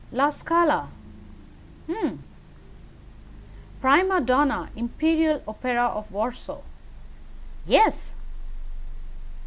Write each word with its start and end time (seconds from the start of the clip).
La 0.11 0.31
Scala 0.31 0.87
hum! 1.87 2.23
Prima 3.79 4.19
donna 4.19 4.69
Imperial 4.75 5.43
Opera 5.45 5.85
of 5.89 6.11
Warsaw 6.11 6.61
yes! 7.67 8.11